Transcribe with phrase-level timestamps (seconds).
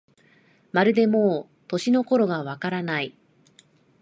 [0.71, 3.15] まるでもう、年の頃がわからない